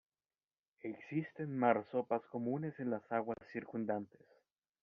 [0.79, 4.25] Existen marsopas comunes en las aguas circundantes.